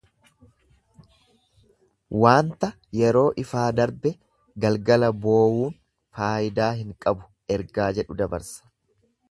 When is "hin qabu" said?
6.81-7.31